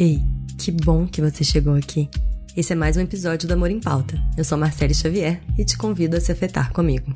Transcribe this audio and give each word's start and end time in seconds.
Ei, 0.00 0.22
que 0.56 0.70
bom 0.70 1.08
que 1.08 1.20
você 1.20 1.42
chegou 1.42 1.74
aqui. 1.74 2.08
Esse 2.56 2.72
é 2.72 2.76
mais 2.76 2.96
um 2.96 3.00
episódio 3.00 3.48
do 3.48 3.54
Amor 3.54 3.68
em 3.68 3.80
Pauta. 3.80 4.16
Eu 4.36 4.44
sou 4.44 4.56
Marcele 4.56 4.94
Xavier 4.94 5.42
e 5.58 5.64
te 5.64 5.76
convido 5.76 6.16
a 6.16 6.20
se 6.20 6.30
afetar 6.30 6.72
comigo. 6.72 7.12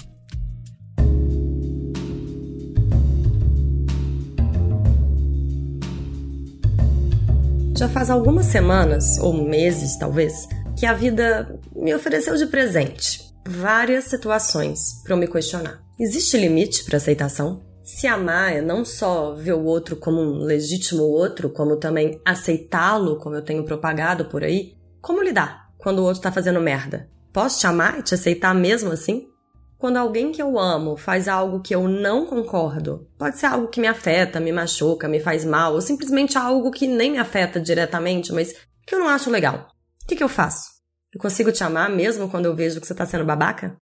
Já 7.78 7.88
faz 7.88 8.10
algumas 8.10 8.46
semanas, 8.46 9.16
ou 9.20 9.48
meses 9.48 9.96
talvez, 9.96 10.48
que 10.76 10.84
a 10.84 10.92
vida 10.92 11.56
me 11.76 11.94
ofereceu 11.94 12.36
de 12.36 12.46
presente 12.46 13.32
várias 13.46 14.06
situações 14.06 15.00
para 15.04 15.14
eu 15.14 15.18
me 15.18 15.28
questionar. 15.28 15.80
Existe 16.00 16.36
limite 16.36 16.82
para 16.82 16.96
aceitação? 16.96 17.62
Se 17.84 18.06
amar 18.06 18.52
é 18.52 18.60
não 18.60 18.84
só 18.84 19.34
ver 19.34 19.54
o 19.54 19.64
outro 19.64 19.96
como 19.96 20.20
um 20.20 20.44
legítimo 20.44 21.02
outro, 21.02 21.50
como 21.50 21.76
também 21.76 22.20
aceitá-lo, 22.24 23.18
como 23.18 23.34
eu 23.34 23.42
tenho 23.42 23.64
propagado 23.64 24.26
por 24.26 24.44
aí, 24.44 24.76
como 25.00 25.22
lidar 25.22 25.72
quando 25.78 25.98
o 25.98 26.02
outro 26.02 26.18
está 26.18 26.30
fazendo 26.30 26.60
merda? 26.60 27.10
Posso 27.32 27.58
te 27.58 27.66
amar 27.66 27.98
e 27.98 28.02
te 28.02 28.14
aceitar 28.14 28.54
mesmo 28.54 28.92
assim? 28.92 29.28
Quando 29.76 29.96
alguém 29.96 30.30
que 30.30 30.40
eu 30.40 30.60
amo 30.60 30.96
faz 30.96 31.26
algo 31.26 31.60
que 31.60 31.74
eu 31.74 31.88
não 31.88 32.24
concordo, 32.24 33.08
pode 33.18 33.36
ser 33.38 33.46
algo 33.46 33.66
que 33.66 33.80
me 33.80 33.88
afeta, 33.88 34.38
me 34.38 34.52
machuca, 34.52 35.08
me 35.08 35.18
faz 35.18 35.44
mal, 35.44 35.74
ou 35.74 35.80
simplesmente 35.80 36.38
algo 36.38 36.70
que 36.70 36.86
nem 36.86 37.10
me 37.10 37.18
afeta 37.18 37.58
diretamente, 37.58 38.32
mas 38.32 38.54
que 38.86 38.94
eu 38.94 39.00
não 39.00 39.08
acho 39.08 39.28
legal. 39.28 39.66
O 40.04 40.06
que, 40.06 40.14
que 40.14 40.22
eu 40.22 40.28
faço? 40.28 40.70
Eu 41.12 41.20
consigo 41.20 41.50
te 41.50 41.64
amar 41.64 41.90
mesmo 41.90 42.28
quando 42.28 42.46
eu 42.46 42.54
vejo 42.54 42.80
que 42.80 42.86
você 42.86 42.92
está 42.92 43.04
sendo 43.04 43.24
babaca? 43.24 43.76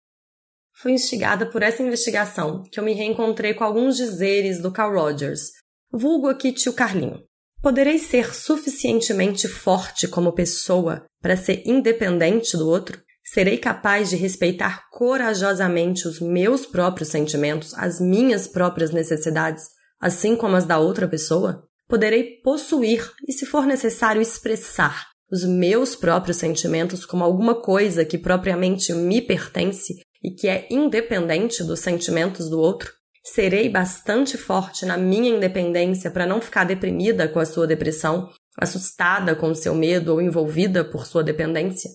Fui 0.79 0.93
instigada 0.93 1.47
por 1.47 1.63
essa 1.63 1.83
investigação 1.83 2.63
que 2.71 2.79
eu 2.79 2.85
me 2.85 2.93
reencontrei 2.93 3.55
com 3.55 3.65
alguns 3.65 3.97
dizeres 3.97 4.61
do 4.61 4.71
Carl 4.71 4.93
Rogers, 4.93 5.53
vulgo 5.91 6.29
aqui 6.29 6.53
tio 6.53 6.75
Carlinho. 6.75 7.23
Poderei 7.63 7.99
ser 7.99 8.35
suficientemente 8.35 9.49
forte 9.49 10.07
como 10.07 10.35
pessoa 10.35 11.07
para 11.23 11.35
ser 11.35 11.63
independente 11.65 12.59
do 12.59 12.69
outro? 12.69 13.01
Serei 13.25 13.57
capaz 13.57 14.11
de 14.11 14.17
respeitar 14.17 14.85
corajosamente 14.91 16.07
os 16.07 16.21
meus 16.21 16.67
próprios 16.67 17.09
sentimentos, 17.09 17.73
as 17.73 17.99
minhas 17.99 18.47
próprias 18.47 18.91
necessidades, 18.91 19.65
assim 19.99 20.37
como 20.37 20.57
as 20.57 20.67
da 20.67 20.79
outra 20.79 21.09
pessoa? 21.09 21.67
Poderei 21.89 22.43
possuir 22.43 23.11
e, 23.27 23.33
se 23.33 23.47
for 23.47 23.65
necessário, 23.65 24.21
expressar 24.21 25.07
os 25.33 25.43
meus 25.43 25.97
próprios 25.97 26.37
sentimentos 26.37 27.07
como 27.07 27.25
alguma 27.25 27.55
coisa 27.61 28.05
que 28.05 28.19
propriamente 28.19 28.93
me 28.93 29.23
pertence 29.23 30.06
e 30.27 30.33
que 30.33 30.49
é 30.49 30.67
independente 30.69 31.63
dos 31.63 31.79
sentimentos 31.79 32.51
do 32.51 32.59
outro? 32.59 32.93
Serei 33.23 33.69
bastante 33.69 34.37
forte 34.37 34.85
na 34.85 34.99
minha 34.99 35.31
independência 35.31 36.11
para 36.11 36.27
não 36.27 36.41
ficar 36.41 36.65
deprimida 36.65 37.29
com 37.29 37.39
a 37.39 37.47
sua 37.47 37.65
depressão, 37.65 38.29
assustada 38.59 39.37
com 39.37 39.55
seu 39.55 39.73
medo 39.73 40.13
ou 40.13 40.21
envolvida 40.21 40.85
por 40.85 41.07
sua 41.07 41.23
dependência? 41.23 41.89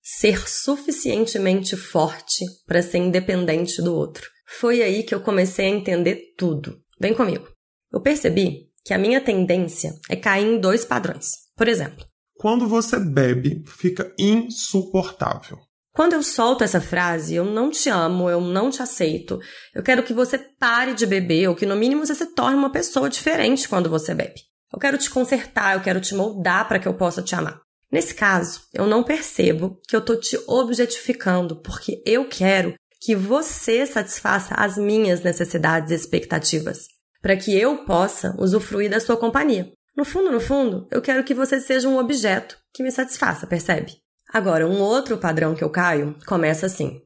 Ser 0.00 0.48
suficientemente 0.48 1.76
forte 1.76 2.44
para 2.66 2.82
ser 2.82 2.98
independente 2.98 3.82
do 3.82 3.92
outro. 3.92 4.30
Foi 4.46 4.80
aí 4.80 5.02
que 5.02 5.14
eu 5.14 5.20
comecei 5.20 5.66
a 5.66 5.76
entender 5.76 6.34
tudo. 6.38 6.80
Vem 7.00 7.14
comigo. 7.14 7.48
Eu 7.92 8.00
percebi 8.00 8.70
que 8.84 8.94
a 8.94 8.98
minha 8.98 9.20
tendência 9.20 9.92
é 10.08 10.14
cair 10.14 10.46
em 10.46 10.60
dois 10.60 10.84
padrões. 10.84 11.30
Por 11.56 11.66
exemplo, 11.66 12.06
quando 12.34 12.68
você 12.68 13.00
bebe, 13.00 13.64
fica 13.66 14.14
insuportável. 14.16 15.58
Quando 15.96 16.12
eu 16.12 16.22
solto 16.22 16.62
essa 16.62 16.78
frase, 16.78 17.34
eu 17.34 17.44
não 17.46 17.70
te 17.70 17.88
amo, 17.88 18.28
eu 18.28 18.38
não 18.38 18.68
te 18.68 18.82
aceito, 18.82 19.40
eu 19.74 19.82
quero 19.82 20.02
que 20.02 20.12
você 20.12 20.36
pare 20.36 20.92
de 20.92 21.06
beber, 21.06 21.48
ou 21.48 21.54
que 21.54 21.64
no 21.64 21.74
mínimo 21.74 22.04
você 22.04 22.14
se 22.14 22.34
torne 22.34 22.54
uma 22.54 22.70
pessoa 22.70 23.08
diferente 23.08 23.66
quando 23.66 23.88
você 23.88 24.14
bebe. 24.14 24.42
Eu 24.70 24.78
quero 24.78 24.98
te 24.98 25.08
consertar, 25.08 25.74
eu 25.74 25.80
quero 25.80 25.98
te 25.98 26.14
moldar 26.14 26.68
para 26.68 26.78
que 26.78 26.86
eu 26.86 26.92
possa 26.92 27.22
te 27.22 27.34
amar. 27.34 27.62
Nesse 27.90 28.14
caso, 28.14 28.60
eu 28.74 28.86
não 28.86 29.02
percebo 29.02 29.80
que 29.88 29.96
eu 29.96 30.02
tô 30.02 30.16
te 30.16 30.38
objetificando, 30.46 31.62
porque 31.62 32.02
eu 32.04 32.28
quero 32.28 32.74
que 33.00 33.14
você 33.16 33.86
satisfaça 33.86 34.54
as 34.54 34.76
minhas 34.76 35.22
necessidades 35.22 35.90
e 35.92 35.94
expectativas, 35.94 36.88
para 37.22 37.38
que 37.38 37.58
eu 37.58 37.86
possa 37.86 38.36
usufruir 38.38 38.90
da 38.90 39.00
sua 39.00 39.16
companhia. 39.16 39.72
No 39.96 40.04
fundo, 40.04 40.30
no 40.30 40.40
fundo, 40.40 40.86
eu 40.92 41.00
quero 41.00 41.24
que 41.24 41.32
você 41.32 41.58
seja 41.58 41.88
um 41.88 41.96
objeto 41.96 42.58
que 42.74 42.82
me 42.82 42.90
satisfaça, 42.90 43.46
percebe? 43.46 44.04
Agora, 44.32 44.66
um 44.66 44.80
outro 44.80 45.18
padrão 45.18 45.54
que 45.54 45.62
eu 45.62 45.70
caio 45.70 46.16
começa 46.26 46.66
assim. 46.66 47.00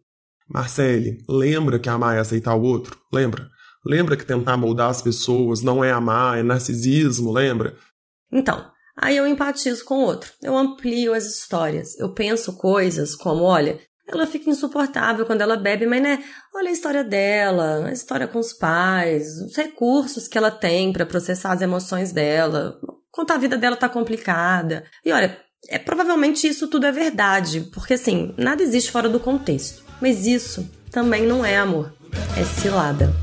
Marcele, 0.48 1.18
lembra 1.28 1.78
que 1.78 1.88
amar 1.88 2.16
é 2.16 2.20
aceitar 2.20 2.54
o 2.54 2.62
outro? 2.62 2.98
Lembra? 3.12 3.48
Lembra 3.86 4.16
que 4.16 4.26
tentar 4.26 4.56
moldar 4.56 4.90
as 4.90 5.00
pessoas 5.00 5.62
não 5.62 5.82
é 5.82 5.90
amar, 5.90 6.38
é 6.38 6.42
narcisismo, 6.42 7.32
lembra? 7.32 7.76
Então, 8.32 8.70
aí 8.96 9.16
eu 9.16 9.26
empatizo 9.26 9.84
com 9.84 9.98
o 9.98 10.04
outro. 10.04 10.32
Eu 10.42 10.56
amplio 10.56 11.14
as 11.14 11.24
histórias. 11.24 11.98
Eu 11.98 12.12
penso 12.12 12.56
coisas 12.56 13.14
como, 13.14 13.44
olha, 13.44 13.80
ela 14.12 14.26
fica 14.26 14.50
insuportável 14.50 15.24
quando 15.24 15.40
ela 15.40 15.56
bebe, 15.56 15.86
mas 15.86 16.02
né, 16.02 16.22
olha 16.54 16.68
a 16.68 16.72
história 16.72 17.04
dela, 17.04 17.86
a 17.86 17.92
história 17.92 18.26
com 18.26 18.38
os 18.38 18.52
pais, 18.52 19.40
os 19.40 19.56
recursos 19.56 20.26
que 20.26 20.36
ela 20.36 20.50
tem 20.50 20.92
para 20.92 21.06
processar 21.06 21.52
as 21.52 21.62
emoções 21.62 22.12
dela, 22.12 22.78
quanto 23.10 23.32
a 23.32 23.38
vida 23.38 23.56
dela 23.56 23.76
tá 23.76 23.88
complicada. 23.88 24.84
E 25.04 25.12
olha, 25.12 25.38
é 25.68 25.78
provavelmente 25.78 26.46
isso 26.46 26.68
tudo 26.68 26.86
é 26.86 26.92
verdade, 26.92 27.68
porque 27.72 27.94
assim, 27.94 28.34
nada 28.36 28.62
existe 28.62 28.90
fora 28.90 29.08
do 29.08 29.20
contexto. 29.20 29.84
Mas 30.00 30.26
isso 30.26 30.68
também 30.90 31.26
não 31.26 31.44
é 31.44 31.56
amor, 31.56 31.92
é 32.36 32.44
cilada. 32.44 33.14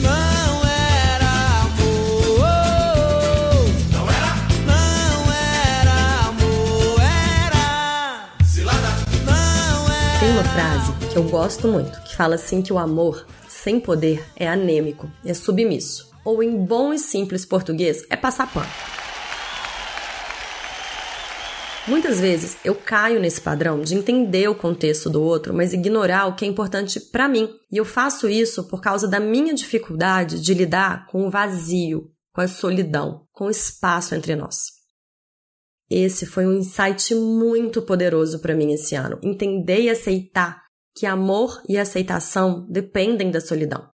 Não 0.00 0.64
era 0.64 1.62
amor. 1.62 2.38
Não 3.92 4.08
era. 4.08 4.34
Não 4.66 5.32
era 5.32 6.28
amor, 6.28 7.00
era 7.00 8.44
cilada. 8.46 8.88
Não 9.26 9.92
era. 9.92 10.20
Tem 10.20 10.30
uma 10.30 10.44
frase 10.44 10.92
que 11.12 11.18
eu 11.18 11.24
gosto 11.24 11.66
muito, 11.66 12.00
que 12.02 12.16
fala 12.16 12.36
assim 12.36 12.62
que 12.62 12.72
o 12.72 12.78
amor 12.78 13.26
sem 13.48 13.80
poder 13.80 14.24
é 14.36 14.46
anêmico, 14.46 15.10
é 15.24 15.34
submisso, 15.34 16.10
ou 16.24 16.42
em 16.42 16.64
bom 16.64 16.92
e 16.92 16.98
simples 16.98 17.44
português, 17.44 18.04
é 18.08 18.16
passar 18.16 18.46
pano. 18.52 18.68
Muitas 21.86 22.18
vezes 22.18 22.56
eu 22.64 22.74
caio 22.74 23.20
nesse 23.20 23.42
padrão 23.42 23.82
de 23.82 23.94
entender 23.94 24.48
o 24.48 24.54
contexto 24.54 25.10
do 25.10 25.22
outro, 25.22 25.52
mas 25.52 25.74
ignorar 25.74 26.26
o 26.26 26.34
que 26.34 26.46
é 26.46 26.48
importante 26.48 26.98
para 26.98 27.28
mim. 27.28 27.50
E 27.70 27.76
eu 27.76 27.84
faço 27.84 28.26
isso 28.26 28.64
por 28.68 28.80
causa 28.80 29.06
da 29.06 29.20
minha 29.20 29.52
dificuldade 29.52 30.40
de 30.40 30.54
lidar 30.54 31.06
com 31.08 31.26
o 31.26 31.30
vazio, 31.30 32.10
com 32.32 32.40
a 32.40 32.48
solidão, 32.48 33.26
com 33.32 33.46
o 33.46 33.50
espaço 33.50 34.14
entre 34.14 34.34
nós. 34.34 34.56
Esse 35.90 36.24
foi 36.24 36.46
um 36.46 36.54
insight 36.54 37.14
muito 37.14 37.82
poderoso 37.82 38.38
para 38.38 38.54
mim 38.54 38.72
esse 38.72 38.94
ano. 38.94 39.18
Entender 39.22 39.82
e 39.82 39.90
aceitar 39.90 40.62
que 40.96 41.04
amor 41.04 41.62
e 41.68 41.76
aceitação 41.76 42.66
dependem 42.70 43.30
da 43.30 43.42
solidão. 43.42 43.93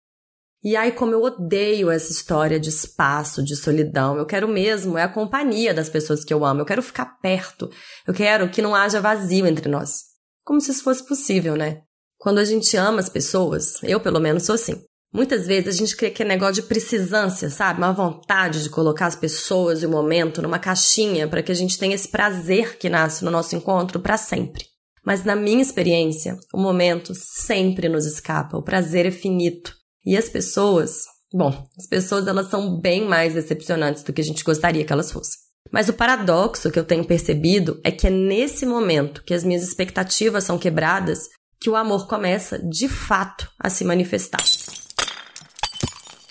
E 0.63 0.77
aí, 0.77 0.91
como 0.91 1.13
eu 1.13 1.23
odeio 1.23 1.91
essa 1.91 2.11
história 2.11 2.59
de 2.59 2.69
espaço, 2.69 3.45
de 3.45 3.55
solidão, 3.55 4.17
eu 4.17 4.27
quero 4.27 4.49
mesmo 4.49 4.99
é 4.99 5.03
a 5.05 5.09
companhia 5.09 5.73
das 5.73 5.89
pessoas 5.89 6.25
que 6.25 6.35
eu 6.35 6.45
amo, 6.45 6.61
eu 6.63 6.67
quero 6.67 6.83
ficar 6.83 7.19
perto, 7.21 7.71
eu 8.07 8.13
quero 8.13 8.49
que 8.51 8.61
não 8.61 8.75
haja 8.75 9.01
vazio 9.01 9.47
entre 9.47 9.69
nós. 9.69 10.01
Como 10.45 10.61
se 10.61 10.73
isso 10.73 10.83
fosse 10.83 11.07
possível, 11.07 11.55
né? 11.55 11.83
Quando 12.19 12.39
a 12.39 12.45
gente 12.45 12.77
ama 12.77 12.99
as 12.99 13.09
pessoas, 13.09 13.81
eu 13.85 14.01
pelo 14.01 14.19
menos 14.19 14.43
sou 14.43 14.57
assim. 14.57 14.83
Muitas 15.13 15.47
vezes 15.47 15.69
a 15.69 15.79
gente 15.79 15.97
cria 15.97 16.11
aquele 16.11 16.29
negócio 16.29 16.57
de 16.57 16.63
precisância, 16.63 17.49
sabe? 17.49 17.79
Uma 17.79 17.93
vontade 17.93 18.63
de 18.63 18.69
colocar 18.69 19.07
as 19.07 19.17
pessoas 19.17 19.83
e 19.83 19.87
o 19.87 19.91
momento 19.91 20.43
numa 20.43 20.59
caixinha 20.59 21.29
para 21.29 21.43
que 21.43 21.53
a 21.53 21.55
gente 21.55 21.79
tenha 21.79 21.95
esse 21.95 22.09
prazer 22.09 22.77
que 22.77 22.91
nasce 22.91 23.25
no 23.25 23.31
nosso 23.31 23.55
encontro 23.55 24.01
para 24.01 24.17
sempre. 24.17 24.65
Mas 25.05 25.25
na 25.25 25.35
minha 25.35 25.63
experiência, 25.63 26.37
o 26.53 26.61
momento 26.61 27.15
sempre 27.15 27.89
nos 27.89 28.05
escapa, 28.05 28.59
o 28.59 28.63
prazer 28.63 29.07
é 29.07 29.11
finito. 29.11 29.78
E 30.09 30.17
as 30.17 30.27
pessoas, 30.27 31.05
bom, 31.31 31.69
as 31.77 31.87
pessoas 31.87 32.27
elas 32.27 32.49
são 32.49 32.81
bem 32.81 33.07
mais 33.07 33.35
decepcionantes 33.35 34.03
do 34.03 34.11
que 34.11 34.23
a 34.23 34.25
gente 34.25 34.43
gostaria 34.43 34.83
que 34.83 34.91
elas 34.91 35.13
fossem. 35.13 35.39
Mas 35.71 35.91
o 35.91 35.93
paradoxo 35.93 36.71
que 36.71 36.79
eu 36.79 36.85
tenho 36.85 37.05
percebido 37.05 37.79
é 37.85 37.91
que 37.91 38.07
é 38.07 38.11
nesse 38.11 38.65
momento 38.65 39.23
que 39.23 39.35
as 39.35 39.45
minhas 39.45 39.63
expectativas 39.63 40.45
são 40.45 40.57
quebradas 40.57 41.29
que 41.61 41.69
o 41.69 41.77
amor 41.77 42.09
começa 42.09 42.59
de 42.59 42.89
fato 42.89 43.51
a 43.59 43.69
se 43.69 43.85
manifestar. 43.85 44.43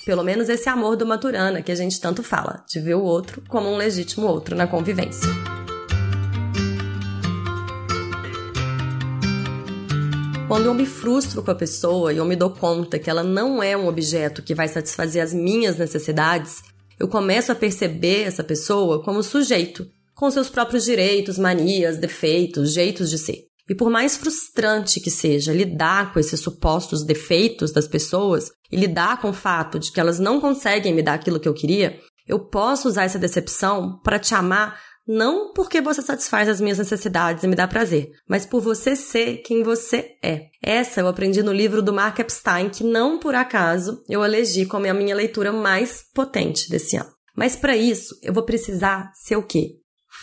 Pelo 0.04 0.24
menos 0.24 0.50
esse 0.50 0.68
amor 0.68 0.96
do 0.96 1.06
Maturana 1.06 1.62
que 1.62 1.72
a 1.72 1.76
gente 1.76 2.02
tanto 2.02 2.24
fala, 2.24 2.66
de 2.68 2.80
ver 2.80 2.96
o 2.96 3.04
outro 3.04 3.44
como 3.48 3.70
um 3.70 3.78
legítimo 3.78 4.26
outro 4.26 4.56
na 4.56 4.66
convivência. 4.66 5.30
Quando 10.48 10.68
eu 10.68 10.74
me 10.74 10.86
frustro 10.86 11.44
com 11.44 11.52
a 11.52 11.56
pessoa 11.56 12.14
e 12.14 12.18
eu 12.18 12.26
me 12.26 12.34
dou 12.34 12.50
conta 12.50 12.98
que 12.98 13.10
ela 13.10 13.22
não 13.22 13.62
é 13.62 13.76
um 13.76 13.86
objeto 13.86 14.42
que 14.42 14.56
vai 14.56 14.70
satisfazer 14.70 15.22
as 15.22 15.34
minhas 15.34 15.76
necessidades, 15.76 16.62
eu 16.98 17.10
começo 17.10 17.52
a 17.52 17.56
perceber 17.56 18.22
essa 18.22 18.46
pessoa 18.46 19.04
como 19.04 19.22
sujeito, 19.22 19.86
com 20.16 20.32
seus 20.32 20.50
próprios 20.50 20.86
direitos, 20.86 21.38
manias, 21.38 21.98
defeitos, 21.98 22.72
jeitos 22.72 23.10
de 23.10 23.18
ser. 23.18 23.44
E 23.70 23.76
por 23.76 23.90
mais 23.90 24.16
frustrante 24.16 25.02
que 25.02 25.12
seja 25.12 25.52
lidar 25.52 26.14
com 26.14 26.20
esses 26.20 26.40
supostos 26.40 27.04
defeitos 27.04 27.74
das 27.74 27.86
pessoas 27.86 28.50
e 28.72 28.78
lidar 28.78 29.20
com 29.20 29.32
o 29.32 29.34
fato 29.34 29.78
de 29.78 29.92
que 29.92 30.00
elas 30.00 30.18
não 30.18 30.40
conseguem 30.40 30.94
me 30.94 31.04
dar 31.04 31.16
aquilo 31.16 31.42
que 31.42 31.50
eu 31.50 31.54
queria, 31.54 32.00
eu 32.26 32.40
posso 32.40 32.88
usar 32.88 33.04
essa 33.04 33.20
decepção 33.20 34.00
para 34.02 34.18
te 34.18 34.34
amar 34.34 34.80
Não 35.08 35.54
porque 35.54 35.80
você 35.80 36.02
satisfaz 36.02 36.50
as 36.50 36.60
minhas 36.60 36.78
necessidades 36.78 37.44
e 37.44 37.48
me 37.48 37.56
dá 37.56 37.66
prazer, 37.66 38.12
mas 38.28 38.46
por 38.46 38.62
você 38.62 38.94
ser 38.94 39.38
quem 39.38 39.64
você 39.64 40.18
é. 40.22 40.48
Essa 40.62 41.00
eu 41.00 41.08
aprendi 41.08 41.42
no 41.42 41.54
livro 41.54 41.82
do 41.82 41.94
Mark 41.94 42.20
Epstein, 42.20 42.70
que 42.70 42.84
não 42.84 43.18
por 43.18 43.34
acaso 43.34 44.04
eu 44.10 44.26
elegi 44.26 44.66
como 44.66 44.86
a 44.86 44.94
minha 44.94 45.16
leitura 45.16 45.54
mais 45.54 46.04
potente 46.14 46.70
desse 46.70 46.98
ano. 46.98 47.10
Mas 47.34 47.56
para 47.56 47.78
isso, 47.78 48.20
eu 48.22 48.34
vou 48.34 48.44
precisar 48.44 49.12
ser 49.14 49.38
o 49.38 49.44
quê? 49.44 49.76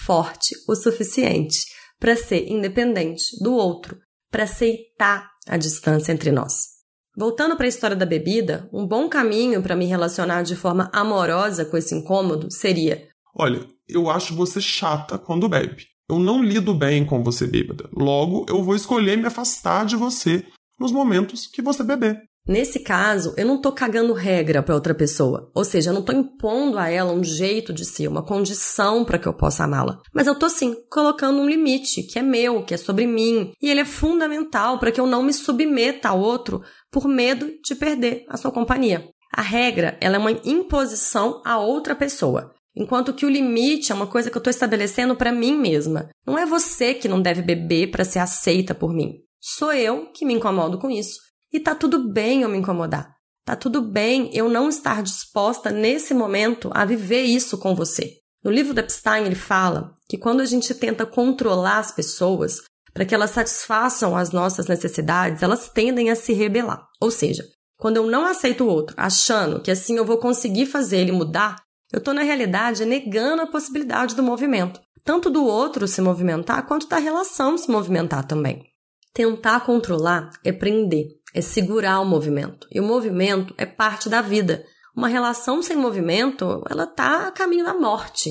Forte 0.05 0.55
o 0.69 0.75
suficiente 0.75 1.65
para 1.99 2.17
ser 2.17 2.51
independente 2.51 3.43
do 3.43 3.55
outro, 3.55 3.97
para 4.31 4.45
aceitar 4.45 5.31
a 5.49 5.57
distância 5.57 6.13
entre 6.13 6.31
nós. 6.31 6.75
Voltando 7.17 7.57
para 7.57 7.65
a 7.65 7.69
história 7.69 7.97
da 7.97 8.05
bebida, 8.05 8.69
um 8.73 8.87
bom 8.87 9.09
caminho 9.09 9.63
para 9.63 9.77
me 9.77 9.87
relacionar 9.87 10.43
de 10.43 10.57
forma 10.57 10.91
amorosa 10.93 11.65
com 11.65 11.77
esse 11.77 11.95
incômodo 11.95 12.51
seria: 12.51 13.07
Olha, 13.35 13.65
eu 13.89 14.11
acho 14.11 14.35
você 14.35 14.61
chata 14.61 15.19
quando 15.19 15.49
bebe. 15.49 15.87
Eu 16.09 16.19
não 16.19 16.43
lido 16.43 16.75
bem 16.75 17.05
com 17.05 17.23
você 17.23 17.47
bêbada. 17.47 17.89
Logo, 17.93 18.45
eu 18.49 18.63
vou 18.63 18.77
escolher 18.77 19.17
me 19.17 19.27
afastar 19.27 19.87
de 19.87 19.97
você 19.97 20.45
nos 20.79 20.93
momentos 20.93 21.47
que 21.47 21.63
você 21.63 21.83
beber. 21.83 22.21
Nesse 22.47 22.81
caso, 22.81 23.33
eu 23.39 23.47
não 23.47 23.59
tô 23.59 23.73
cagando 23.73 24.13
regra 24.13 24.63
para 24.63 24.75
outra 24.75 24.95
pessoa, 24.95 25.51
ou 25.55 25.65
seja, 25.65 25.89
eu 25.89 25.95
não 25.95 26.03
tô 26.03 26.13
impondo 26.13 26.77
a 26.77 26.91
ela 26.91 27.11
um 27.11 27.25
jeito 27.25 27.73
de 27.73 27.87
ser, 27.87 28.07
uma 28.07 28.23
condição 28.23 29.03
para 29.03 29.19
que 29.19 29.27
eu 29.27 29.33
possa 29.33 29.65
amá-la. 29.65 30.03
Mas 30.13 30.27
eu 30.27 30.39
tô 30.39 30.51
sim 30.51 30.77
colocando 30.91 31.41
um 31.41 31.49
limite 31.49 32.03
que 32.03 32.19
é 32.19 32.23
meu, 32.23 32.63
que 32.63 32.75
é 32.75 32.77
sobre 32.77 33.07
mim, 33.07 33.53
e 33.63 33.71
ele 33.71 33.81
é 33.81 33.85
fundamental 33.87 34.79
para 34.79 34.93
que 34.93 35.01
eu 35.01 35.07
não 35.07 35.23
me 35.23 35.33
submeta 35.33 36.11
ao 36.11 36.21
outro 36.21 36.61
por 36.93 37.09
medo 37.09 37.51
de 37.65 37.75
perder 37.75 38.27
a 38.29 38.37
sua 38.37 38.53
companhia. 38.53 39.09
A 39.33 39.41
regra, 39.41 39.97
ela 40.01 40.17
é 40.17 40.19
uma 40.19 40.31
imposição 40.31 41.41
a 41.47 41.59
outra 41.59 41.97
pessoa. 41.97 42.54
Enquanto 42.77 43.15
que 43.15 43.25
o 43.25 43.31
limite 43.31 43.93
é 43.93 43.95
uma 43.95 44.07
coisa 44.07 44.31
que 44.31 44.37
eu 44.37 44.41
estou 44.41 44.51
estabelecendo 44.51 45.15
para 45.15 45.31
mim 45.31 45.57
mesma. 45.57 46.09
Não 46.27 46.37
é 46.37 46.45
você 46.45 46.95
que 46.95 47.09
não 47.09 47.23
deve 47.23 47.41
beber 47.41 47.91
para 47.91 48.05
ser 48.05 48.19
aceita 48.19 48.75
por 48.75 48.93
mim. 48.93 49.15
Sou 49.41 49.73
eu 49.73 50.11
que 50.13 50.25
me 50.25 50.35
incomodo 50.35 50.79
com 50.79 50.91
isso 50.91 51.21
e 51.53 51.61
tá 51.61 51.75
tudo 51.75 52.13
bem 52.13 52.43
eu 52.43 52.49
me 52.49 52.59
incomodar. 52.59 53.15
Tá 53.45 53.55
tudo 53.55 53.83
bem 53.83 54.31
eu 54.33 54.49
não 54.49 54.69
estar 54.69 55.03
disposta 55.03 55.71
nesse 55.71 56.15
momento 56.15 56.71
a 56.73 56.85
viver 56.85 57.23
isso 57.23 57.59
com 57.59 57.75
você. 57.75 58.15
No 58.43 58.51
livro 58.51 58.75
do 58.75 58.81
Epstein, 58.81 59.25
ele 59.25 59.35
fala 59.35 59.95
que 60.09 60.19
quando 60.19 60.41
a 60.41 60.45
gente 60.47 60.75
tenta 60.75 61.07
controlar 61.07 61.79
as 61.79 61.93
pessoas 61.93 62.61
para 62.93 63.05
que 63.05 63.15
elas 63.15 63.31
satisfaçam 63.31 64.17
as 64.17 64.31
nossas 64.31 64.67
necessidades, 64.67 65.43
elas 65.43 65.69
tendem 65.69 66.11
a 66.11 66.17
se 66.17 66.33
rebelar. 66.33 66.87
Ou 67.01 67.11
seja, 67.11 67.45
quando 67.77 67.97
eu 67.97 68.07
não 68.07 68.25
aceito 68.25 68.65
o 68.65 68.69
outro, 68.69 68.95
achando 68.99 69.61
que 69.61 69.71
assim 69.71 69.97
eu 69.97 70.05
vou 70.05 70.19
conseguir 70.19 70.67
fazer 70.67 70.99
ele 70.99 71.13
mudar, 71.13 71.57
eu 71.95 71.99
estou, 71.99 72.13
na 72.13 72.23
realidade, 72.23 72.85
negando 72.85 73.43
a 73.43 73.47
possibilidade 73.47 74.17
do 74.17 74.23
movimento, 74.23 74.81
tanto 75.05 75.31
do 75.31 75.45
outro 75.45 75.87
se 75.87 76.01
movimentar 76.01 76.67
quanto 76.67 76.89
da 76.89 76.99
relação 76.99 77.57
se 77.57 77.71
movimentar 77.71 78.27
também. 78.27 78.65
Tentar 79.13 79.61
controlar 79.61 80.29
é 80.45 80.51
prender, 80.51 81.07
é 81.33 81.41
segurar 81.41 82.01
o 82.01 82.05
movimento. 82.05 82.67
E 82.73 82.81
o 82.81 82.83
movimento 82.83 83.55
é 83.57 83.65
parte 83.65 84.09
da 84.09 84.21
vida. 84.21 84.65
Uma 84.97 85.07
relação 85.07 85.63
sem 85.63 85.77
movimento, 85.77 86.65
ela 86.69 86.85
tá 86.85 87.29
a 87.29 87.31
caminho 87.31 87.65
da 87.65 87.75
morte. 87.75 88.29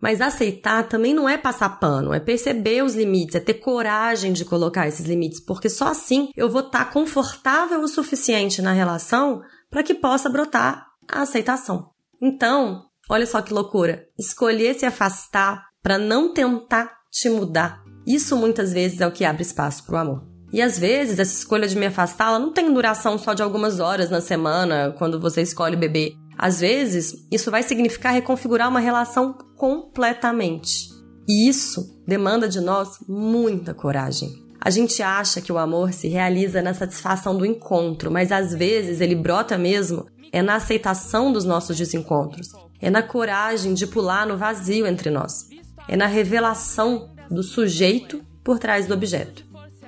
Mas 0.00 0.22
aceitar 0.22 0.88
também 0.88 1.12
não 1.12 1.28
é 1.28 1.36
passar 1.36 1.78
pano, 1.78 2.14
é 2.14 2.18
perceber 2.18 2.82
os 2.82 2.94
limites, 2.94 3.34
é 3.34 3.40
ter 3.40 3.54
coragem 3.54 4.32
de 4.32 4.46
colocar 4.46 4.88
esses 4.88 5.04
limites, 5.04 5.38
porque 5.38 5.68
só 5.68 5.88
assim 5.88 6.30
eu 6.34 6.48
vou 6.48 6.62
estar 6.62 6.86
tá 6.86 6.90
confortável 6.90 7.78
o 7.82 7.88
suficiente 7.88 8.62
na 8.62 8.72
relação 8.72 9.42
para 9.70 9.82
que 9.82 9.92
possa 9.92 10.30
brotar 10.30 10.86
a 11.06 11.20
aceitação. 11.20 11.90
Então, 12.22 12.86
olha 13.08 13.26
só 13.26 13.42
que 13.42 13.52
loucura, 13.52 14.06
escolher 14.18 14.74
se 14.74 14.86
afastar 14.86 15.64
para 15.82 15.98
não 15.98 16.32
tentar 16.32 16.92
te 17.10 17.28
mudar. 17.28 17.82
Isso 18.06 18.36
muitas 18.36 18.72
vezes 18.72 19.00
é 19.00 19.06
o 19.06 19.12
que 19.12 19.24
abre 19.24 19.42
espaço 19.42 19.84
para 19.84 19.94
o 19.94 19.98
amor. 19.98 20.32
E 20.52 20.60
às 20.60 20.78
vezes 20.78 21.18
essa 21.18 21.34
escolha 21.34 21.66
de 21.66 21.76
me 21.76 21.86
afastar, 21.86 22.28
ela 22.28 22.38
não 22.38 22.52
tem 22.52 22.72
duração 22.72 23.16
só 23.16 23.32
de 23.32 23.42
algumas 23.42 23.80
horas 23.80 24.10
na 24.10 24.20
semana, 24.20 24.94
quando 24.98 25.20
você 25.20 25.40
escolhe 25.42 25.76
beber. 25.76 26.12
Às 26.36 26.60
vezes, 26.60 27.14
isso 27.30 27.50
vai 27.50 27.62
significar 27.62 28.12
reconfigurar 28.12 28.68
uma 28.68 28.80
relação 28.80 29.36
completamente. 29.56 30.88
E 31.28 31.48
isso 31.48 32.02
demanda 32.06 32.48
de 32.48 32.60
nós 32.60 32.98
muita 33.08 33.72
coragem. 33.72 34.42
A 34.60 34.70
gente 34.70 35.02
acha 35.02 35.40
que 35.40 35.52
o 35.52 35.58
amor 35.58 35.92
se 35.92 36.08
realiza 36.08 36.62
na 36.62 36.74
satisfação 36.74 37.36
do 37.36 37.46
encontro, 37.46 38.10
mas 38.10 38.30
às 38.30 38.54
vezes 38.54 39.00
ele 39.00 39.14
brota 39.14 39.56
mesmo 39.58 40.06
é 40.32 40.40
na 40.40 40.54
aceitação 40.54 41.32
dos 41.32 41.44
nossos 41.44 41.76
desencontros, 41.76 42.48
é 42.82 42.90
na 42.90 43.02
coragem 43.02 43.72
de 43.72 43.86
pular 43.86 44.26
no 44.26 44.36
vazio 44.36 44.86
entre 44.86 45.08
nós, 45.08 45.48
é 45.86 45.96
na 45.96 46.06
revelação 46.06 47.14
do 47.30 47.42
sujeito 47.42 48.20
por 48.42 48.58
trás 48.58 48.86
do 48.88 48.94
objeto. 48.94 49.44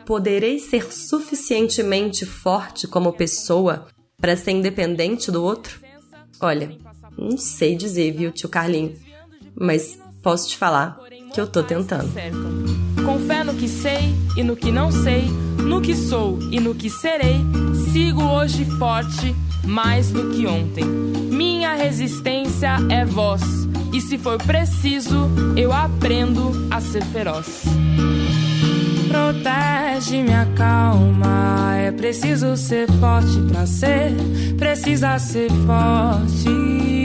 Poderei 0.06 0.60
ser 0.60 0.92
suficientemente 0.92 2.24
forte 2.24 2.86
como 2.86 3.12
pessoa 3.12 3.88
para 4.20 4.36
ser 4.36 4.52
independente 4.52 5.32
do 5.32 5.42
outro? 5.42 5.80
Olha, 6.40 6.76
não 7.18 7.36
sei 7.36 7.74
dizer, 7.74 8.12
viu, 8.12 8.30
tio 8.30 8.48
Carlinho, 8.48 8.96
mas 9.54 9.98
posso 10.22 10.48
te 10.48 10.56
falar 10.56 10.98
que 11.32 11.40
eu 11.40 11.46
tô 11.46 11.62
tentando. 11.62 12.12
Com 13.04 13.18
fé 13.26 13.42
no 13.42 13.54
que 13.54 13.68
sei 13.68 14.14
e 14.36 14.42
no 14.42 14.54
que 14.54 14.70
não 14.70 14.92
sei, 14.92 15.24
no 15.58 15.80
que 15.80 15.96
sou 15.96 16.38
e 16.50 16.60
no 16.60 16.74
que 16.74 16.88
serei, 16.88 17.40
sigo 17.92 18.22
hoje 18.22 18.64
forte 18.78 19.34
mais 19.66 20.10
do 20.10 20.30
que 20.30 20.46
ontem. 20.46 20.84
Minha 20.84 21.74
resistência 21.74 22.76
é 22.90 23.04
voz, 23.04 23.42
e 23.92 24.00
se 24.00 24.18
for 24.18 24.38
preciso, 24.38 25.30
eu 25.56 25.72
aprendo 25.72 26.52
a 26.70 26.80
ser 26.80 27.04
feroz 27.04 27.64
protege, 29.14 30.22
me 30.22 30.34
acalma. 30.34 31.76
É 31.76 31.92
preciso 31.92 32.56
ser 32.56 32.90
forte 32.98 33.40
pra 33.48 33.64
ser, 33.64 34.12
precisa 34.58 35.18
ser 35.20 35.50
forte. 35.66 37.03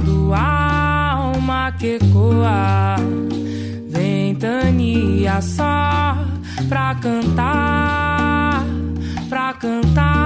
Fechado, 0.00 0.34
alma 0.34 1.72
que 1.72 1.98
coa. 2.12 2.96
Ventania 3.88 5.40
só 5.40 6.16
pra 6.68 6.94
cantar 6.96 8.64
pra 9.28 9.52
cantar. 9.54 10.19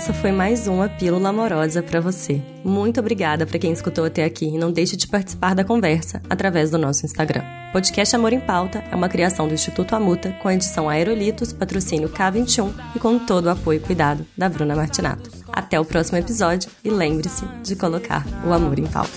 Essa 0.00 0.14
foi 0.14 0.32
mais 0.32 0.66
uma 0.66 0.88
pílula 0.88 1.28
amorosa 1.28 1.82
para 1.82 2.00
você. 2.00 2.40
Muito 2.64 2.98
obrigada 2.98 3.44
para 3.44 3.58
quem 3.58 3.70
escutou 3.70 4.06
até 4.06 4.24
aqui 4.24 4.46
e 4.46 4.56
não 4.56 4.72
deixe 4.72 4.96
de 4.96 5.06
participar 5.06 5.54
da 5.54 5.62
conversa 5.62 6.22
através 6.30 6.70
do 6.70 6.78
nosso 6.78 7.04
Instagram. 7.04 7.42
Podcast 7.70 8.16
Amor 8.16 8.32
em 8.32 8.40
Pauta 8.40 8.82
é 8.90 8.96
uma 8.96 9.10
criação 9.10 9.46
do 9.46 9.52
Instituto 9.52 9.94
Amuta 9.94 10.34
com 10.40 10.48
a 10.48 10.54
edição 10.54 10.88
Aerolitos, 10.88 11.52
patrocínio 11.52 12.08
K21 12.08 12.72
e 12.96 12.98
com 12.98 13.18
todo 13.18 13.44
o 13.44 13.50
apoio 13.50 13.76
e 13.76 13.80
cuidado 13.80 14.26
da 14.38 14.48
Bruna 14.48 14.74
Martinato. 14.74 15.30
Até 15.52 15.78
o 15.78 15.84
próximo 15.84 16.16
episódio 16.16 16.70
e 16.82 16.88
lembre-se 16.88 17.44
de 17.62 17.76
colocar 17.76 18.24
o 18.42 18.54
amor 18.54 18.78
em 18.78 18.86
pauta. 18.86 19.12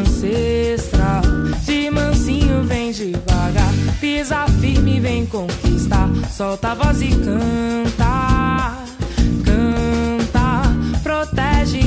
Ancestral, 0.00 1.20
de 1.62 1.90
mansinho 1.90 2.62
vem 2.62 2.90
devagar, 2.90 3.70
pisa 4.00 4.46
firme 4.62 4.98
vem 4.98 5.26
conquistar, 5.26 6.08
solta 6.30 6.70
a 6.70 6.74
voz 6.74 7.02
e 7.02 7.10
canta 7.10 8.11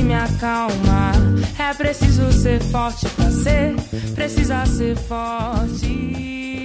me 0.06 0.14
acalma. 0.14 1.12
É 1.58 1.74
preciso 1.74 2.30
ser 2.32 2.62
forte 2.62 3.08
pra 3.10 3.30
ser, 3.30 3.74
precisa 4.14 4.64
ser 4.66 4.96
forte. 4.96 6.55